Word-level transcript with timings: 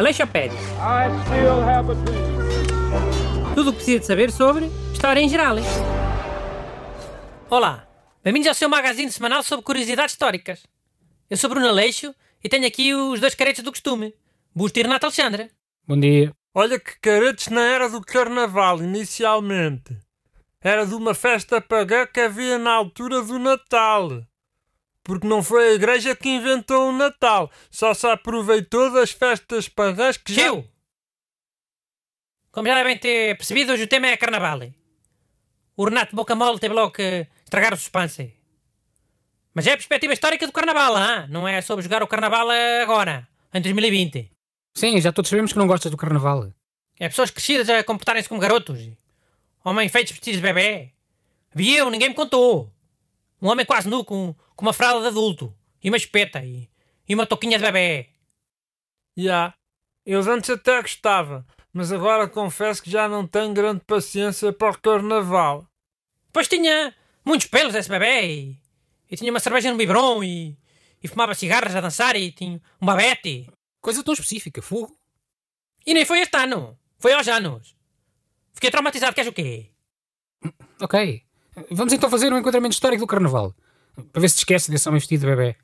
Aleixopédia. 0.00 0.58
I 0.78 1.08
still 1.24 1.62
have 1.62 1.90
a 1.90 1.94
dream. 1.94 3.54
Tudo 3.54 3.68
o 3.68 3.72
que 3.72 3.78
precisa 3.78 4.00
de 4.00 4.06
saber 4.06 4.30
sobre 4.30 4.66
história 4.92 5.20
em 5.20 5.28
geral. 5.28 5.56
Olá, 7.50 7.86
bem-vindos 8.24 8.48
ao 8.48 8.54
seu 8.54 8.68
magazine 8.68 9.12
semanal 9.12 9.42
sobre 9.42 9.64
curiosidades 9.64 10.12
históricas. 10.12 10.66
Eu 11.28 11.36
sou 11.36 11.50
Bruno 11.50 11.68
Aleixo 11.68 12.14
e 12.42 12.48
tenho 12.48 12.66
aqui 12.66 12.94
os 12.94 13.20
dois 13.20 13.34
caretos 13.34 13.62
do 13.62 13.70
costume, 13.70 14.14
Busto 14.54 14.78
e 14.78 14.82
Renato 14.82 15.04
Alexandre. 15.06 15.50
Bom 15.86 16.00
dia. 16.00 16.32
Olha 16.54 16.80
que 16.80 16.98
caretes 17.00 17.48
não 17.48 17.60
era 17.60 17.88
do 17.88 18.00
carnaval 18.00 18.82
inicialmente. 18.82 19.98
Era 20.62 20.86
de 20.86 20.94
uma 20.94 21.14
festa 21.14 21.60
pagã 21.60 22.06
que 22.06 22.20
havia 22.20 22.58
na 22.58 22.72
altura 22.72 23.22
do 23.22 23.38
Natal. 23.38 24.29
Porque 25.02 25.26
não 25.26 25.42
foi 25.42 25.70
a 25.70 25.74
igreja 25.74 26.14
que 26.14 26.28
inventou 26.28 26.88
o 26.88 26.92
Natal, 26.92 27.50
só 27.70 27.94
se 27.94 28.06
aproveitou 28.06 28.92
das 28.92 29.10
festas 29.10 29.68
pagãs 29.68 30.16
que 30.16 30.34
já... 30.34 30.50
Como 32.52 32.66
já 32.66 32.74
devem 32.74 32.98
ter 32.98 33.36
percebido, 33.36 33.72
hoje 33.72 33.84
o 33.84 33.88
tema 33.88 34.08
é 34.08 34.16
carnaval. 34.16 34.60
O 35.76 35.84
Renato 35.84 36.14
Boca 36.14 36.34
Mole 36.34 36.58
teve 36.58 36.74
logo 36.74 36.90
que 36.90 37.26
estragar 37.44 37.72
o 37.72 37.76
suspense. 37.76 38.34
Mas 39.54 39.66
é 39.66 39.72
a 39.72 39.76
perspectiva 39.76 40.12
histórica 40.12 40.46
do 40.46 40.52
carnaval, 40.52 40.96
hein? 40.98 41.26
não 41.28 41.46
é 41.46 41.60
sobre 41.62 41.82
jogar 41.82 42.02
o 42.02 42.06
carnaval 42.06 42.48
agora, 42.82 43.26
em 43.54 43.60
2020. 43.60 44.30
Sim, 44.76 45.00
já 45.00 45.12
todos 45.12 45.28
sabemos 45.28 45.52
que 45.52 45.58
não 45.58 45.66
gostas 45.66 45.90
do 45.90 45.96
carnaval. 45.96 46.52
É 46.98 47.08
pessoas 47.08 47.30
crescidas 47.30 47.68
a 47.68 47.82
comportarem-se 47.82 48.28
como 48.28 48.40
garotos. 48.40 48.78
Homens 49.64 49.90
feitos 49.90 50.12
vestidos 50.12 50.40
de 50.40 50.46
bebê. 50.46 50.92
Vi 51.54 51.74
eu, 51.74 51.90
ninguém 51.90 52.10
me 52.10 52.14
contou. 52.14 52.72
Um 53.40 53.48
homem 53.48 53.64
quase 53.64 53.88
nu 53.88 54.04
com, 54.04 54.34
com 54.54 54.64
uma 54.64 54.72
fralda 54.72 55.02
de 55.02 55.08
adulto. 55.08 55.54
E 55.82 55.88
uma 55.88 55.96
espeta. 55.96 56.44
E, 56.44 56.68
e 57.08 57.14
uma 57.14 57.26
touquinha 57.26 57.58
de 57.58 57.64
bebê. 57.64 58.10
Já. 59.16 59.54
Eu 60.04 60.20
antes 60.30 60.50
até 60.50 60.80
gostava, 60.80 61.46
mas 61.72 61.92
agora 61.92 62.28
confesso 62.28 62.82
que 62.82 62.90
já 62.90 63.08
não 63.08 63.26
tenho 63.26 63.52
grande 63.52 63.82
paciência 63.86 64.52
para 64.52 64.72
o 64.72 64.78
carnaval. 64.78 65.66
Depois 66.26 66.48
tinha 66.48 66.94
muitos 67.24 67.46
pelos 67.46 67.74
esse 67.74 67.88
bebê. 67.88 68.26
E, 68.26 68.60
e 69.10 69.16
tinha 69.16 69.30
uma 69.30 69.40
cerveja 69.40 69.70
no 69.70 69.76
biberon. 69.76 70.22
E, 70.22 70.56
e 71.02 71.08
fumava 71.08 71.34
cigarros 71.34 71.74
a 71.74 71.80
dançar. 71.80 72.16
E 72.16 72.32
tinha 72.32 72.60
um 72.80 72.86
babete. 72.86 73.50
Coisa 73.80 74.04
tão 74.04 74.12
específica, 74.12 74.60
fogo. 74.60 74.98
E 75.86 75.94
nem 75.94 76.04
foi 76.04 76.20
este 76.20 76.36
ano. 76.36 76.78
Foi 76.98 77.12
aos 77.14 77.26
anos. 77.28 77.74
Fiquei 78.52 78.70
traumatizado. 78.70 79.14
Queres 79.14 79.30
o 79.30 79.34
quê? 79.34 79.70
Ok. 80.80 81.24
Vamos 81.70 81.92
então 81.92 82.08
fazer 82.10 82.32
um 82.32 82.38
enquadramento 82.38 82.74
histórico 82.74 83.02
do 83.04 83.06
carnaval. 83.06 83.54
Para 84.12 84.20
ver 84.20 84.28
se 84.28 84.36
te 84.36 84.40
esquece 84.40 84.70
desse 84.70 84.88
homem 84.88 85.00
vestido 85.00 85.20
de 85.20 85.26
bebê. 85.26 85.56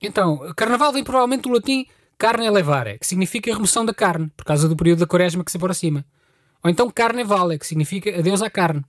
Então, 0.00 0.52
carnaval 0.54 0.92
vem 0.92 1.04
provavelmente 1.04 1.42
do 1.42 1.50
latim 1.50 1.86
carne 2.16 2.48
levare, 2.50 2.98
que 2.98 3.06
significa 3.06 3.52
remoção 3.52 3.84
da 3.84 3.94
carne, 3.94 4.30
por 4.36 4.44
causa 4.44 4.68
do 4.68 4.76
período 4.76 5.00
da 5.00 5.06
quaresma 5.06 5.44
que 5.44 5.50
se 5.50 5.56
aproxima. 5.56 6.04
Ou 6.62 6.70
então 6.70 6.90
carne 6.90 7.24
vale, 7.24 7.58
que 7.58 7.66
significa 7.66 8.18
adeus 8.18 8.42
à 8.42 8.50
carne. 8.50 8.84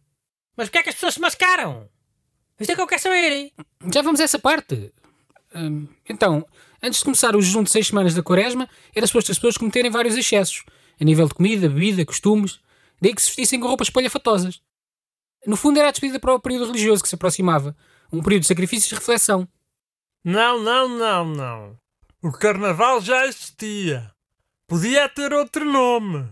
Mas 0.55 0.67
porquê 0.67 0.79
é 0.79 0.83
que 0.83 0.89
as 0.89 0.95
pessoas 0.95 1.13
se 1.13 1.21
mascaram? 1.21 1.87
Isto 2.59 2.71
é 2.73 2.75
que 2.75 2.81
eu 2.81 2.87
quero 2.87 3.01
saber. 3.01 3.31
hein? 3.31 3.51
Já 3.91 4.01
vamos 4.01 4.19
a 4.19 4.23
essa 4.23 4.37
parte. 4.37 4.93
Hum, 5.55 5.87
então, 6.07 6.45
antes 6.83 6.99
de 6.99 7.05
começar 7.05 7.35
o 7.35 7.41
jejum 7.41 7.63
de 7.63 7.71
seis 7.71 7.87
semanas 7.87 8.13
da 8.13 8.21
quaresma, 8.21 8.69
era 8.93 9.07
suposto 9.07 9.31
as 9.31 9.37
pessoas 9.37 9.57
cometerem 9.57 9.89
vários 9.89 10.15
excessos, 10.17 10.63
a 10.99 11.03
nível 11.03 11.27
de 11.27 11.33
comida, 11.33 11.67
bebida, 11.69 12.05
costumes, 12.05 12.59
daí 13.01 13.15
que 13.15 13.21
se 13.21 13.29
vestissem 13.29 13.59
com 13.59 13.67
roupas 13.67 13.87
espalhafatosas. 13.87 14.61
No 15.45 15.55
fundo 15.55 15.79
era 15.79 15.89
a 15.89 15.91
despedida 15.91 16.19
para 16.19 16.33
o 16.33 16.39
período 16.39 16.67
religioso 16.67 17.01
que 17.01 17.09
se 17.09 17.15
aproximava, 17.15 17.75
um 18.11 18.21
período 18.21 18.41
de 18.41 18.47
sacrifícios 18.47 18.91
e 18.91 18.95
reflexão. 18.95 19.47
Não, 20.23 20.61
não, 20.61 20.87
não, 20.87 21.25
não. 21.25 21.79
O 22.21 22.31
carnaval 22.31 23.01
já 23.01 23.25
existia. 23.25 24.11
Podia 24.67 25.09
ter 25.09 25.33
outro 25.33 25.65
nome. 25.65 26.31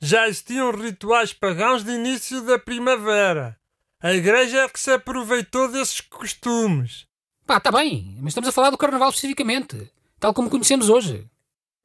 Já 0.00 0.26
existiam 0.26 0.70
rituais 0.72 1.32
pagãos 1.32 1.84
de 1.84 1.92
início 1.92 2.42
da 2.42 2.58
primavera. 2.58 3.56
A 4.00 4.12
igreja 4.12 4.62
é 4.62 4.68
que 4.68 4.80
se 4.80 4.90
aproveitou 4.90 5.70
desses 5.70 6.00
costumes. 6.00 7.06
Pá, 7.46 7.60
tá 7.60 7.70
bem, 7.70 8.16
mas 8.18 8.30
estamos 8.30 8.48
a 8.48 8.52
falar 8.52 8.70
do 8.70 8.78
carnaval 8.78 9.10
especificamente, 9.10 9.90
tal 10.18 10.32
como 10.32 10.48
conhecemos 10.48 10.88
hoje. 10.88 11.28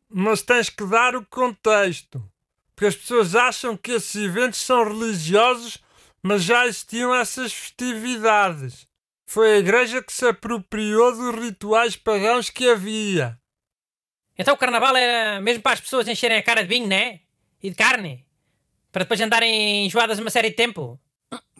Mas 0.09 0.41
tens 0.41 0.69
que 0.69 0.85
dar 0.85 1.15
o 1.15 1.25
contexto. 1.25 2.23
Porque 2.73 2.87
as 2.87 2.95
pessoas 2.95 3.35
acham 3.35 3.77
que 3.77 3.91
esses 3.91 4.15
eventos 4.15 4.59
são 4.59 4.83
religiosos, 4.83 5.77
mas 6.25 6.43
já 6.43 6.65
existiam 6.65 7.13
essas 7.13 7.53
festividades. 7.53 8.87
Foi 9.27 9.53
a 9.53 9.57
igreja 9.59 10.01
que 10.01 10.11
se 10.11 10.25
apropriou 10.25 11.15
dos 11.15 11.35
rituais 11.35 11.95
pagãos 11.95 12.49
que 12.49 12.67
havia. 12.67 13.39
Então 14.35 14.55
o 14.55 14.57
carnaval 14.57 14.95
era 14.95 15.39
mesmo 15.39 15.61
para 15.61 15.73
as 15.73 15.81
pessoas 15.81 16.07
encherem 16.07 16.39
a 16.39 16.41
cara 16.41 16.63
de 16.63 16.67
vinho, 16.67 16.87
né? 16.87 17.21
E 17.61 17.69
de 17.69 17.75
carne. 17.75 18.25
Para 18.91 19.03
depois 19.03 19.21
andarem 19.21 19.85
enjoadas 19.85 20.17
uma 20.17 20.31
série 20.31 20.49
de 20.49 20.55
tempo. 20.55 20.99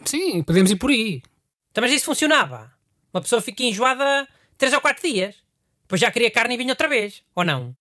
Sim, 0.03 0.41
podemos 0.41 0.71
ir 0.71 0.77
por 0.77 0.89
aí. 0.89 1.21
Então, 1.69 1.83
mas 1.83 1.91
isso 1.91 2.05
funcionava. 2.05 2.73
Uma 3.13 3.21
pessoa 3.21 3.43
fica 3.43 3.61
enjoada 3.61 4.27
3 4.57 4.73
ou 4.73 4.81
4 4.81 5.07
dias. 5.07 5.43
Depois 5.83 6.01
já 6.01 6.11
queria 6.11 6.31
carne 6.31 6.55
e 6.55 6.57
vinho 6.57 6.71
outra 6.71 6.87
vez. 6.87 7.23
Ou 7.35 7.45
não? 7.45 7.77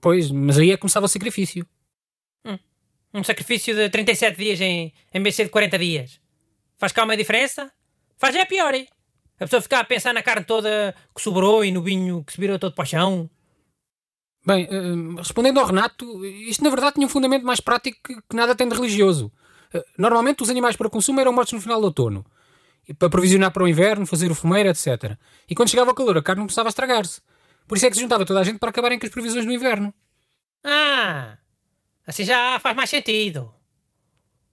Pois, 0.00 0.30
mas 0.30 0.56
aí 0.56 0.70
é 0.70 0.74
que 0.74 0.80
começava 0.80 1.04
o 1.04 1.08
sacrifício. 1.08 1.68
Um 3.16 3.24
sacrifício 3.24 3.74
de 3.74 3.88
37 3.88 4.36
dias 4.36 4.60
em, 4.60 4.92
em 5.14 5.22
vez 5.22 5.32
de 5.32 5.36
ser 5.36 5.44
de 5.44 5.50
40 5.50 5.78
dias. 5.78 6.20
Faz 6.76 6.92
cá 6.92 7.02
uma 7.02 7.16
diferença? 7.16 7.72
Faz 8.18 8.36
é 8.36 8.44
pior, 8.44 8.74
hein? 8.74 8.86
A 9.40 9.44
pessoa 9.44 9.62
ficar 9.62 9.80
a 9.80 9.84
pensar 9.84 10.12
na 10.12 10.22
carne 10.22 10.44
toda 10.44 10.94
que 11.14 11.22
sobrou 11.22 11.64
e 11.64 11.72
no 11.72 11.80
vinho 11.80 12.22
que 12.22 12.34
se 12.34 12.38
virou 12.40 12.58
todo 12.58 12.74
para 12.74 12.82
o 12.82 12.86
chão. 12.86 13.30
Bem, 14.44 14.68
hum, 14.70 15.14
respondendo 15.16 15.58
ao 15.58 15.66
Renato, 15.66 16.26
isto 16.26 16.62
na 16.62 16.68
verdade 16.68 16.96
tinha 16.96 17.06
um 17.06 17.10
fundamento 17.10 17.44
mais 17.44 17.58
prático 17.58 17.98
que, 18.04 18.36
nada 18.36 18.54
tem 18.54 18.68
de 18.68 18.74
religioso. 18.74 19.32
Uh, 19.74 19.82
Normalmente 19.96 20.42
os 20.42 20.50
animais 20.50 20.76
para 20.76 20.90
consumo 20.90 21.18
eram 21.18 21.32
mortos 21.32 21.54
no 21.54 21.60
final 21.60 21.80
do 21.80 21.86
outono. 21.86 22.22
E 22.86 22.92
para 22.92 23.08
provisionar 23.08 23.50
para 23.50 23.64
o 23.64 23.68
inverno, 23.68 24.06
fazer 24.06 24.30
o 24.30 24.34
fumeiro, 24.34 24.68
etc. 24.68 25.16
E 25.48 25.54
quando 25.54 25.70
chegava 25.70 25.90
o 25.90 25.94
calor, 25.94 26.18
a 26.18 26.22
carne 26.22 26.42
começava 26.42 26.68
a 26.68 26.70
estragar-se. 26.70 27.22
Por 27.66 27.78
isso 27.78 27.86
é 27.86 27.88
que 27.88 27.96
se 27.96 28.02
juntava 28.02 28.26
toda 28.26 28.40
a 28.40 28.44
gente 28.44 28.58
para 28.58 28.68
acabarem 28.68 28.98
com 28.98 29.06
as 29.06 29.12
previsões 29.12 29.46
do 29.46 29.52
inverno. 29.52 29.92
Ah! 30.62 31.35
Assim 32.06 32.24
já 32.24 32.58
faz 32.60 32.76
mais 32.76 32.88
sentido. 32.88 33.52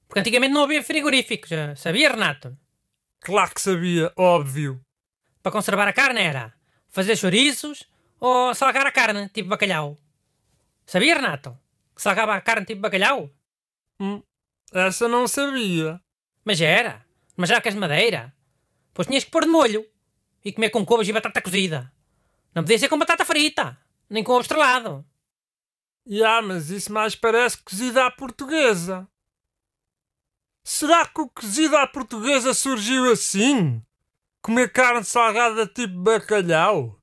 Porque 0.07 0.19
antigamente 0.19 0.53
não 0.53 0.63
havia 0.63 0.83
frigoríficos, 0.83 1.49
já 1.49 1.75
sabia, 1.75 2.09
Renato? 2.09 2.57
Claro 3.19 3.53
que 3.53 3.61
sabia, 3.61 4.11
óbvio. 4.17 4.83
Para 5.41 5.51
conservar 5.51 5.87
a 5.87 5.93
carne 5.93 6.21
era 6.21 6.53
fazer 6.89 7.15
chouriços 7.15 7.89
ou 8.19 8.53
salgar 8.53 8.85
a 8.85 8.91
carne, 8.91 9.29
tipo 9.29 9.49
bacalhau. 9.49 9.97
Sabia, 10.85 11.15
Renato? 11.15 11.57
Que 11.95 12.01
salgava 12.01 12.35
a 12.35 12.41
carne 12.41 12.65
tipo 12.65 12.81
bacalhau? 12.81 13.29
Hum, 13.99 14.21
essa 14.73 15.07
não 15.07 15.27
sabia. 15.27 16.01
Mas 16.43 16.59
era. 16.59 17.05
Mas 17.37 17.49
jarcas 17.49 17.73
de 17.73 17.79
madeira. 17.79 18.33
Pois 18.93 19.07
tinhas 19.07 19.23
que 19.23 19.31
pôr 19.31 19.43
de 19.43 19.49
molho. 19.49 19.85
E 20.43 20.51
comer 20.51 20.69
com 20.69 20.85
couves 20.85 21.07
e 21.07 21.13
batata 21.13 21.41
cozida. 21.41 21.91
Não 22.53 22.63
podia 22.63 22.77
ser 22.77 22.89
com 22.89 22.97
batata 22.97 23.25
frita. 23.25 23.77
Nem 24.09 24.23
com 24.23 24.33
ovo 24.33 24.41
estrelado. 24.41 25.05
Já, 26.05 26.41
mas 26.41 26.69
isso 26.69 26.91
mais 26.91 27.15
parece 27.15 27.57
cozida 27.57 28.05
à 28.05 28.11
portuguesa. 28.11 29.07
Será 30.63 31.05
que 31.05 31.21
o 31.21 31.29
cozido 31.29 31.75
à 31.77 31.87
portuguesa 31.87 32.53
surgiu 32.53 33.11
assim? 33.11 33.81
Comer 34.41 34.71
carne 34.71 35.03
salgada 35.03 35.67
tipo 35.67 35.97
bacalhau? 35.97 36.99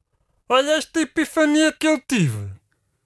Olha 0.49 0.72
esta 0.72 1.00
epifania 1.00 1.72
que 1.72 1.87
eu 1.87 2.00
tive. 2.00 2.50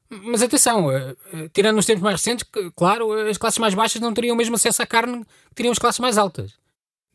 Mas 0.08 0.42
atenção, 0.42 0.90
eh, 0.92 1.16
eh, 1.32 1.48
tirando 1.52 1.76
nos 1.76 1.86
tempos 1.86 2.02
mais 2.02 2.20
recentes, 2.20 2.46
que, 2.50 2.70
claro, 2.72 3.12
as 3.28 3.38
classes 3.38 3.58
mais 3.58 3.74
baixas 3.74 4.00
não 4.00 4.14
teriam 4.14 4.34
o 4.34 4.36
mesmo 4.36 4.54
acesso 4.54 4.82
à 4.82 4.86
carne 4.86 5.24
que 5.24 5.54
teriam 5.54 5.72
as 5.72 5.78
classes 5.78 5.98
mais 5.98 6.16
altas. 6.16 6.56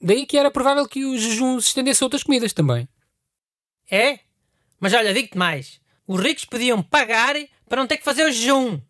Daí 0.01 0.25
que 0.25 0.37
era 0.37 0.51
provável 0.51 0.87
que 0.87 1.05
o 1.05 1.17
jejum 1.17 1.59
se 1.59 1.67
estendesse 1.67 2.03
a 2.03 2.05
outras 2.05 2.23
comidas 2.23 2.53
também. 2.53 2.87
É? 3.89 4.19
Mas 4.79 4.93
olha, 4.93 5.13
digo-te 5.13 5.37
mais. 5.37 5.81
Os 6.07 6.19
ricos 6.21 6.45
podiam 6.45 6.81
pagar 6.81 7.35
para 7.69 7.79
não 7.79 7.87
ter 7.87 7.97
que 7.97 8.03
fazer 8.03 8.25
o 8.25 8.31
jejum. 8.31 8.81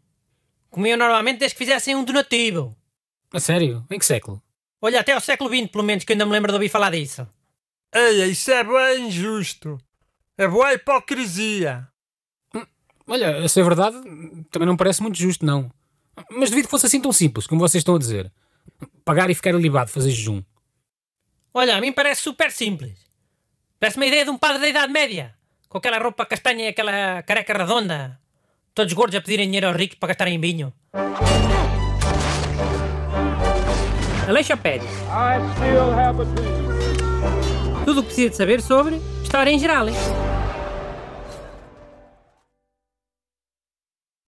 Comiam 0.69 0.97
normalmente 0.97 1.39
desde 1.39 1.55
que 1.55 1.63
fizessem 1.63 1.95
um 1.95 2.03
donativo. 2.03 2.75
A 3.33 3.39
sério? 3.39 3.85
Em 3.91 3.99
que 3.99 4.05
século? 4.05 4.41
Olha, 4.81 5.01
até 5.01 5.13
ao 5.13 5.21
século 5.21 5.53
XX, 5.53 5.69
pelo 5.69 5.83
menos, 5.83 6.03
que 6.03 6.11
eu 6.11 6.15
ainda 6.15 6.25
me 6.25 6.31
lembro 6.31 6.51
de 6.51 6.55
ouvir 6.55 6.69
falar 6.69 6.91
disso. 6.91 7.27
Eia, 7.93 8.27
isso 8.27 8.49
é 8.51 8.63
bem 8.63 9.07
injusto. 9.07 9.77
É 10.37 10.47
boa 10.47 10.73
hipocrisia. 10.73 11.87
Olha, 13.05 13.43
a 13.43 13.49
ser 13.49 13.63
verdade, 13.63 13.97
também 14.51 14.67
não 14.67 14.77
parece 14.77 15.01
muito 15.01 15.17
justo, 15.17 15.45
não. 15.45 15.71
Mas 16.29 16.49
devido 16.49 16.65
que 16.65 16.71
fosse 16.71 16.85
assim 16.85 17.01
tão 17.01 17.11
simples, 17.11 17.47
como 17.47 17.59
vocês 17.59 17.81
estão 17.81 17.95
a 17.95 17.99
dizer. 17.99 18.31
Pagar 19.03 19.29
e 19.29 19.35
ficar 19.35 19.55
alibado, 19.55 19.89
fazer 19.89 20.11
jejum. 20.11 20.43
Olha, 21.53 21.75
a 21.75 21.81
mim 21.81 21.91
parece 21.91 22.21
super 22.21 22.51
simples. 22.51 22.99
Parece 23.79 23.97
uma 23.97 24.05
ideia 24.05 24.23
de 24.23 24.29
um 24.29 24.37
padre 24.37 24.61
da 24.61 24.69
Idade 24.69 24.93
Média. 24.93 25.35
Com 25.67 25.79
aquela 25.79 25.97
roupa 25.97 26.25
castanha 26.25 26.65
e 26.65 26.67
aquela 26.67 27.23
careca 27.23 27.57
redonda. 27.57 28.19
Todos 28.73 28.93
gordos 28.93 29.15
a 29.17 29.21
pedirem 29.21 29.45
dinheiro 29.47 29.67
aos 29.67 29.75
ricos 29.75 29.97
para 29.99 30.07
gastarem 30.09 30.35
em 30.35 30.39
vinho. 30.39 30.73
Aleixopédia. 34.27 34.87
I 35.09 35.39
still 35.55 35.91
have 35.93 36.21
a 36.21 36.25
dream. 36.25 37.83
Tudo 37.85 37.99
o 38.01 38.03
que 38.03 38.07
precisa 38.09 38.29
de 38.29 38.35
saber 38.35 38.61
sobre 38.61 39.01
história 39.23 39.49
em 39.49 39.57
geral. 39.59 39.87
hein? 39.89 39.95